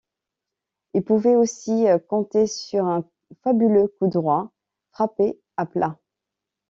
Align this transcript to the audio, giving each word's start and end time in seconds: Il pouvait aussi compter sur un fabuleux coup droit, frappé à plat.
Il 0.95 1.03
pouvait 1.03 1.35
aussi 1.35 1.85
compter 2.09 2.47
sur 2.47 2.85
un 2.85 3.07
fabuleux 3.43 3.85
coup 3.85 4.07
droit, 4.07 4.51
frappé 4.93 5.39
à 5.57 5.67
plat. 5.67 5.99